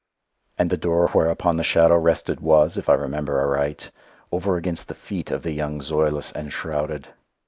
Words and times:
And 0.57 0.71
the 0.71 0.77
door 0.81 1.09
whereupon 1.09 1.57
the 1.57 1.63
shadow 1.63 1.95
rested 1.95 2.39
was, 2.39 2.75
if 2.75 2.89
I 2.89 2.93
remember 2.95 3.39
aright, 3.39 3.91
over 4.31 4.57
against 4.57 4.87
the 4.87 4.95
feet 4.95 5.29
of 5.29 5.43
the 5.43 5.51
young 5.51 5.79
Zoilus 5.79 6.33
enshrouded. 6.35 7.09